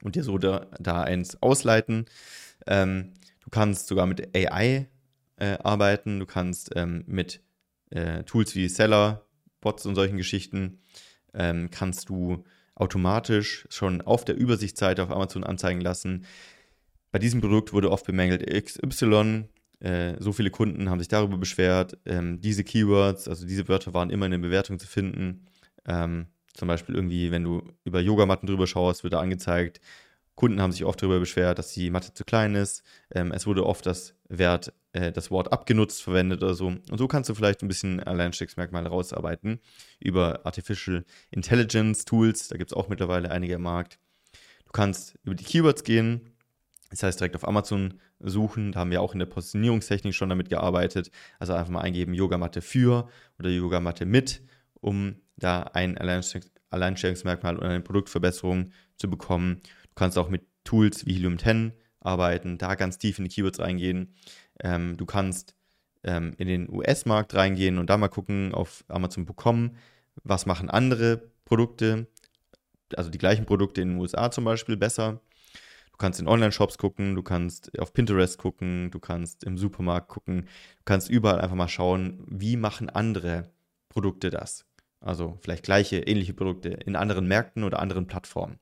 und 0.03 0.15
dir 0.15 0.23
so 0.23 0.37
da, 0.37 0.67
da 0.79 1.03
eins 1.03 1.41
ausleiten. 1.41 2.05
Ähm, 2.67 3.13
du 3.41 3.49
kannst 3.49 3.87
sogar 3.87 4.05
mit 4.05 4.35
AI 4.35 4.87
äh, 5.37 5.57
arbeiten, 5.63 6.19
du 6.19 6.25
kannst 6.25 6.71
ähm, 6.75 7.03
mit 7.07 7.41
äh, 7.89 8.23
Tools 8.23 8.55
wie 8.55 8.67
Seller, 8.67 9.22
Bots 9.63 9.85
und 9.85 9.95
solchen 9.95 10.17
Geschichten, 10.17 10.79
ähm, 11.33 11.69
kannst 11.71 12.09
du 12.09 12.43
automatisch 12.75 13.67
schon 13.69 14.01
auf 14.01 14.25
der 14.25 14.35
Übersichtsseite 14.35 15.03
auf 15.03 15.11
Amazon 15.11 15.43
anzeigen 15.43 15.81
lassen. 15.81 16.25
Bei 17.11 17.19
diesem 17.19 17.41
Produkt 17.41 17.73
wurde 17.73 17.91
oft 17.91 18.05
bemängelt 18.05 18.45
XY, 18.45 19.45
äh, 19.79 20.15
so 20.19 20.31
viele 20.31 20.49
Kunden 20.49 20.89
haben 20.89 20.99
sich 20.99 21.09
darüber 21.09 21.37
beschwert. 21.37 21.97
Ähm, 22.05 22.39
diese 22.39 22.63
Keywords, 22.63 23.27
also 23.27 23.45
diese 23.45 23.67
Wörter 23.67 23.93
waren 23.93 24.09
immer 24.09 24.25
in 24.25 24.31
den 24.31 24.41
Bewertungen 24.41 24.79
zu 24.79 24.87
finden. 24.87 25.45
Ähm, 25.85 26.27
zum 26.53 26.67
Beispiel 26.67 26.95
irgendwie, 26.95 27.31
wenn 27.31 27.43
du 27.43 27.63
über 27.83 27.99
Yogamatten 27.99 28.47
drüber 28.47 28.67
schaust, 28.67 29.03
wird 29.03 29.13
da 29.13 29.19
angezeigt, 29.19 29.81
Kunden 30.35 30.61
haben 30.61 30.71
sich 30.71 30.83
oft 30.83 31.01
darüber 31.01 31.19
beschwert, 31.19 31.59
dass 31.59 31.73
die 31.73 31.89
Matte 31.89 32.13
zu 32.13 32.23
klein 32.23 32.55
ist. 32.55 32.83
Ähm, 33.11 33.31
es 33.31 33.45
wurde 33.45 33.65
oft 33.65 33.85
das, 33.85 34.15
Wert, 34.29 34.73
äh, 34.93 35.11
das 35.11 35.29
Wort 35.29 35.53
abgenutzt 35.53 36.01
verwendet 36.01 36.41
oder 36.41 36.55
so. 36.55 36.67
Und 36.67 36.97
so 36.97 37.07
kannst 37.07 37.29
du 37.29 37.35
vielleicht 37.35 37.61
ein 37.61 37.67
bisschen 37.67 37.99
Alleinstiegsmerkmale 38.01 38.89
rausarbeiten 38.89 39.59
über 39.99 40.45
Artificial 40.45 41.05
Intelligence 41.29 42.05
Tools. 42.05 42.47
Da 42.47 42.57
gibt 42.57 42.71
es 42.71 42.77
auch 42.77 42.89
mittlerweile 42.89 43.29
einige 43.29 43.53
im 43.53 43.61
Markt. 43.61 43.99
Du 44.65 44.71
kannst 44.71 45.17
über 45.23 45.35
die 45.35 45.43
Keywords 45.43 45.83
gehen. 45.83 46.21
Das 46.89 47.03
heißt, 47.03 47.19
direkt 47.19 47.35
auf 47.35 47.47
Amazon 47.47 47.99
suchen. 48.19 48.71
Da 48.71 48.79
haben 48.79 48.91
wir 48.91 49.01
auch 49.01 49.13
in 49.13 49.19
der 49.19 49.25
Positionierungstechnik 49.27 50.15
schon 50.15 50.29
damit 50.29 50.49
gearbeitet. 50.49 51.11
Also 51.39 51.53
einfach 51.53 51.71
mal 51.71 51.81
eingeben 51.81 52.13
Yogamatte 52.13 52.61
für 52.61 53.09
oder 53.39 53.49
Yogamatte 53.49 54.05
mit, 54.05 54.41
um 54.79 55.15
da 55.37 55.63
ein 55.73 55.97
Alleinstellungsmerkmal 55.97 57.57
und 57.57 57.63
eine 57.63 57.81
Produktverbesserung 57.81 58.71
zu 58.95 59.09
bekommen. 59.09 59.61
Du 59.93 59.99
kannst 59.99 60.17
auch 60.17 60.29
mit 60.29 60.47
Tools 60.63 61.05
wie 61.05 61.13
Helium 61.13 61.37
10 61.37 61.71
arbeiten, 61.99 62.57
da 62.57 62.73
ganz 62.73 62.97
tief 62.97 63.19
in 63.19 63.25
die 63.25 63.29
Keywords 63.29 63.59
reingehen. 63.59 64.15
Ähm, 64.59 64.97
du 64.97 65.05
kannst 65.05 65.53
ähm, 66.03 66.33
in 66.39 66.47
den 66.47 66.67
US-Markt 66.67 67.35
reingehen 67.35 67.77
und 67.77 67.91
da 67.91 67.97
mal 67.97 68.07
gucken 68.07 68.55
auf 68.55 68.83
Amazon.com, 68.87 69.75
was 70.23 70.47
machen 70.47 70.71
andere 70.71 71.29
Produkte, 71.45 72.07
also 72.95 73.11
die 73.11 73.19
gleichen 73.19 73.45
Produkte 73.45 73.81
in 73.81 73.89
den 73.89 73.99
USA 73.99 74.31
zum 74.31 74.45
Beispiel 74.45 74.77
besser. 74.77 75.21
Du 75.91 75.97
kannst 75.97 76.19
in 76.19 76.27
Online-Shops 76.27 76.79
gucken, 76.79 77.13
du 77.13 77.21
kannst 77.21 77.77
auf 77.79 77.93
Pinterest 77.93 78.39
gucken, 78.39 78.89
du 78.89 78.99
kannst 78.99 79.43
im 79.43 79.59
Supermarkt 79.59 80.09
gucken, 80.09 80.41
du 80.41 80.83
kannst 80.85 81.07
überall 81.07 81.39
einfach 81.39 81.55
mal 81.55 81.67
schauen, 81.67 82.25
wie 82.27 82.57
machen 82.57 82.89
andere 82.89 83.51
Produkte 83.89 84.31
das. 84.31 84.65
Also 85.01 85.37
vielleicht 85.41 85.63
gleiche, 85.63 85.99
ähnliche 85.99 86.33
Produkte 86.33 86.69
in 86.69 86.95
anderen 86.95 87.27
Märkten 87.27 87.63
oder 87.63 87.79
anderen 87.79 88.07
Plattformen. 88.07 88.57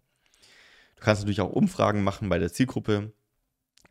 Du 1.02 1.06
kannst 1.06 1.24
natürlich 1.24 1.42
auch 1.42 1.50
Umfragen 1.50 2.04
machen 2.04 2.30
bei 2.30 2.38
der 2.38 2.54
Zielgruppe. 2.54 3.12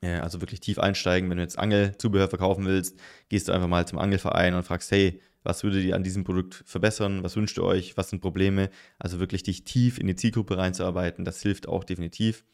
Also 0.00 0.40
wirklich 0.40 0.60
tief 0.60 0.78
einsteigen, 0.78 1.28
wenn 1.28 1.38
du 1.38 1.42
jetzt 1.42 1.58
Angelzubehör 1.58 2.28
verkaufen 2.28 2.64
willst, 2.66 2.96
gehst 3.28 3.48
du 3.48 3.52
einfach 3.52 3.66
mal 3.66 3.84
zum 3.86 3.98
Angelverein 3.98 4.54
und 4.54 4.62
fragst, 4.62 4.92
hey, 4.92 5.20
was 5.42 5.64
würdet 5.64 5.82
ihr 5.82 5.96
an 5.96 6.04
diesem 6.04 6.22
Produkt 6.22 6.62
verbessern? 6.66 7.24
Was 7.24 7.34
wünscht 7.34 7.58
ihr 7.58 7.64
euch? 7.64 7.96
Was 7.96 8.10
sind 8.10 8.20
Probleme? 8.20 8.70
Also 9.00 9.18
wirklich 9.18 9.42
dich 9.42 9.64
tief 9.64 9.98
in 9.98 10.06
die 10.06 10.14
Zielgruppe 10.14 10.56
reinzuarbeiten, 10.56 11.24
das 11.24 11.42
hilft 11.42 11.66
auch 11.68 11.82
definitiv. 11.82 12.44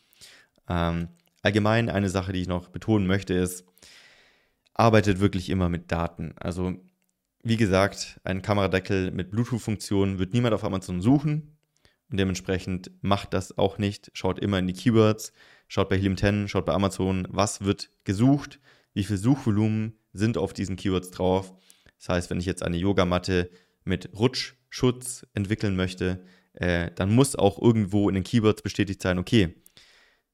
Ähm, 0.71 1.09
allgemein 1.43 1.91
eine 1.91 2.09
Sache, 2.09 2.33
die 2.33 2.41
ich 2.41 2.49
noch 2.49 2.69
betonen 2.69 3.07
möchte, 3.07 3.35
ist, 3.35 3.67
arbeitet 4.73 5.21
wirklich 5.21 5.51
immer 5.51 5.69
mit 5.69 5.93
Daten. 5.93 6.35
Also 6.39 6.75
wie 7.43 7.59
gesagt, 7.59 8.21
ein 8.25 8.41
Kameradeckel 8.41 9.11
mit 9.11 9.31
Bluetooth-Funktion 9.31 10.19
wird 10.19 10.33
niemand 10.33 10.55
auf 10.55 10.65
Amazon 10.65 11.03
suchen 11.03 11.56
und 12.11 12.19
dementsprechend 12.19 12.91
macht 13.01 13.35
das 13.35 13.57
auch 13.59 13.79
nicht. 13.79 14.11
Schaut 14.15 14.39
immer 14.39 14.59
in 14.59 14.67
die 14.67 14.73
Keywords, 14.73 15.33
schaut 15.69 15.89
bei 15.89 15.97
Helium 15.97 16.17
10, 16.17 16.49
schaut 16.49 16.67
bei 16.67 16.73
Amazon, 16.73 17.27
was 17.31 17.63
wird 17.63 17.91
gesucht, 18.05 18.61
wie 18.95 19.05
viel 19.05 19.17
Suchvolumen 19.17 19.99
sind 20.13 20.39
auf 20.39 20.53
diesen 20.53 20.77
Keywords 20.77 21.11
drauf. 21.11 21.53
Das 21.99 22.09
heißt, 22.09 22.31
wenn 22.31 22.39
ich 22.39 22.47
jetzt 22.47 22.63
eine 22.63 22.77
Yogamatte 22.77 23.51
mit 23.85 24.11
Rutschschutz 24.17 25.27
entwickeln 25.35 25.77
möchte, 25.77 26.23
äh, 26.55 26.91
dann 26.95 27.15
muss 27.15 27.37
auch 27.37 27.61
irgendwo 27.61 28.09
in 28.09 28.15
den 28.15 28.25
Keywords 28.25 28.63
bestätigt 28.63 29.03
sein, 29.03 29.19
okay, 29.19 29.55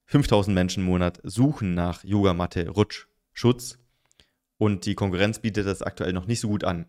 5000 0.05 0.53
Menschen 0.53 0.81
im 0.81 0.85
Monat 0.87 1.19
suchen 1.23 1.73
nach 1.73 2.03
Yogamatte 2.03 2.69
Rutschschutz 2.69 3.79
und 4.57 4.85
die 4.85 4.95
Konkurrenz 4.95 5.39
bietet 5.39 5.65
das 5.65 5.81
aktuell 5.81 6.13
noch 6.13 6.27
nicht 6.27 6.39
so 6.39 6.49
gut 6.49 6.63
an. 6.63 6.85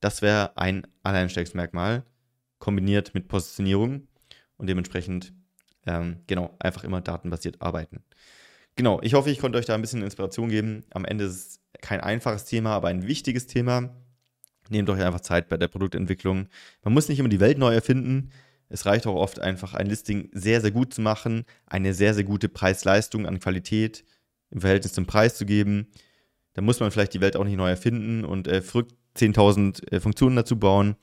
Das 0.00 0.22
wäre 0.22 0.56
ein 0.56 0.86
Alleinstellungsmerkmal 1.02 2.04
kombiniert 2.58 3.14
mit 3.14 3.28
Positionierung 3.28 4.06
und 4.60 4.68
dementsprechend 4.68 5.32
ähm, 5.86 6.20
genau 6.26 6.54
einfach 6.58 6.84
immer 6.84 7.00
datenbasiert 7.00 7.60
arbeiten. 7.60 8.04
Genau, 8.76 9.00
ich 9.02 9.14
hoffe, 9.14 9.30
ich 9.30 9.38
konnte 9.38 9.58
euch 9.58 9.66
da 9.66 9.74
ein 9.74 9.80
bisschen 9.80 10.02
Inspiration 10.02 10.48
geben. 10.48 10.84
Am 10.90 11.04
Ende 11.04 11.24
ist 11.24 11.34
es 11.34 11.60
kein 11.80 12.00
einfaches 12.00 12.44
Thema, 12.44 12.74
aber 12.74 12.88
ein 12.88 13.06
wichtiges 13.06 13.46
Thema. 13.46 13.94
Nehmt 14.68 14.88
euch 14.88 15.02
einfach 15.02 15.20
Zeit 15.20 15.48
bei 15.48 15.56
der 15.56 15.68
Produktentwicklung. 15.68 16.48
Man 16.82 16.94
muss 16.94 17.08
nicht 17.08 17.18
immer 17.18 17.28
die 17.28 17.40
Welt 17.40 17.58
neu 17.58 17.74
erfinden. 17.74 18.30
Es 18.68 18.86
reicht 18.86 19.06
auch 19.06 19.16
oft 19.16 19.40
einfach, 19.40 19.74
ein 19.74 19.86
Listing 19.86 20.30
sehr, 20.32 20.60
sehr 20.60 20.70
gut 20.70 20.94
zu 20.94 21.00
machen, 21.00 21.44
eine 21.66 21.92
sehr, 21.92 22.14
sehr 22.14 22.22
gute 22.22 22.48
Preis-Leistung 22.48 23.26
an 23.26 23.40
Qualität 23.40 24.04
im 24.50 24.60
Verhältnis 24.60 24.92
zum 24.92 25.06
Preis 25.06 25.36
zu 25.36 25.44
geben. 25.44 25.88
Da 26.52 26.62
muss 26.62 26.78
man 26.78 26.90
vielleicht 26.92 27.14
die 27.14 27.20
Welt 27.20 27.36
auch 27.36 27.44
nicht 27.44 27.56
neu 27.56 27.68
erfinden 27.68 28.24
und 28.24 28.46
äh, 28.46 28.62
verrückt 28.62 28.94
10.000 29.16 29.92
äh, 29.92 30.00
Funktionen 30.00 30.36
dazu 30.36 30.58
bauen. 30.58 30.96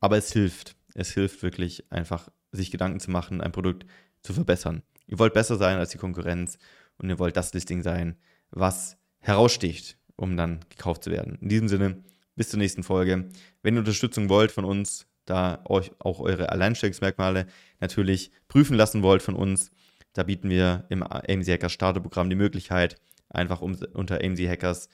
Aber 0.00 0.16
es 0.16 0.32
hilft. 0.32 0.76
Es 0.94 1.12
hilft 1.12 1.42
wirklich 1.42 1.90
einfach, 1.90 2.30
sich 2.52 2.70
Gedanken 2.70 3.00
zu 3.00 3.10
machen, 3.10 3.40
ein 3.40 3.52
Produkt 3.52 3.86
zu 4.22 4.32
verbessern. 4.32 4.82
Ihr 5.06 5.18
wollt 5.18 5.34
besser 5.34 5.56
sein 5.56 5.78
als 5.78 5.90
die 5.90 5.98
Konkurrenz 5.98 6.58
und 6.98 7.08
ihr 7.08 7.18
wollt 7.18 7.36
das 7.36 7.52
Listing 7.54 7.82
sein, 7.82 8.16
was 8.50 8.96
heraussticht, 9.20 9.98
um 10.16 10.36
dann 10.36 10.60
gekauft 10.68 11.04
zu 11.04 11.10
werden. 11.10 11.38
In 11.40 11.48
diesem 11.48 11.68
Sinne 11.68 12.02
Bis 12.38 12.50
zur 12.50 12.60
nächsten 12.60 12.84
Folge. 12.84 13.28
Wenn 13.62 13.74
ihr 13.74 13.80
Unterstützung 13.80 14.28
wollt 14.28 14.52
von 14.52 14.64
uns, 14.64 15.08
da 15.24 15.60
euch 15.64 15.90
auch 15.98 16.20
eure 16.20 16.50
Alleinstellungsmerkmale 16.50 17.48
natürlich 17.80 18.30
prüfen 18.46 18.76
lassen 18.76 19.02
wollt 19.02 19.22
von 19.22 19.34
uns, 19.34 19.72
da 20.12 20.22
bieten 20.22 20.48
wir 20.48 20.86
im 20.88 21.02
AMC 21.02 21.48
Hackers 21.48 21.72
Starterprogramm 21.72 22.30
die 22.30 22.36
Möglichkeit, 22.36 22.94
einfach 23.28 23.60
um, 23.60 23.76
unter 23.92 24.22
AMC 24.22 24.48
Hackers, 24.48 24.88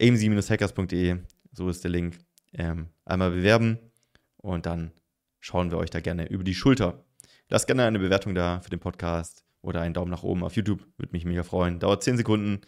amc-hackers.de, 0.00 1.18
so 1.52 1.68
ist 1.68 1.84
der 1.84 1.90
Link, 1.90 2.16
ähm, 2.54 2.88
einmal 3.04 3.32
bewerben 3.32 3.78
und 4.38 4.64
dann 4.64 4.90
schauen 5.40 5.70
wir 5.70 5.78
euch 5.78 5.90
da 5.90 6.00
gerne 6.00 6.28
über 6.28 6.44
die 6.44 6.54
Schulter. 6.54 7.04
Lasst 7.48 7.66
gerne 7.66 7.84
eine 7.84 7.98
Bewertung 7.98 8.34
da 8.34 8.60
für 8.60 8.70
den 8.70 8.80
Podcast 8.80 9.44
oder 9.62 9.80
einen 9.80 9.94
Daumen 9.94 10.10
nach 10.10 10.22
oben 10.22 10.44
auf 10.44 10.54
YouTube, 10.56 10.86
würde 10.96 11.12
mich 11.12 11.24
mega 11.24 11.42
freuen. 11.42 11.80
Dauert 11.80 12.02
10 12.02 12.16
Sekunden, 12.16 12.60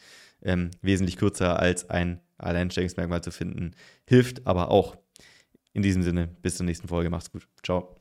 ähm, 0.43 0.71
wesentlich 0.83 1.17
kürzer 1.17 1.59
als 1.59 1.89
ein 1.91 2.21
Alleinstellungsmerkmal 2.39 3.23
zu 3.23 3.31
finden, 3.31 3.73
hilft 4.09 4.47
aber 4.47 4.71
auch. 4.71 4.97
In 5.73 5.83
diesem 5.83 6.03
Sinne, 6.03 6.27
bis 6.43 6.57
zur 6.57 6.67
nächsten 6.67 6.89
Folge, 6.89 7.11
macht's 7.11 7.31
gut. 7.31 7.47
Ciao. 7.63 8.00